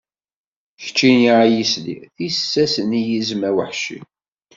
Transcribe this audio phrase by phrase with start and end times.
[0.81, 3.99] Keččini ay isli, tissas n yizem aweḥci.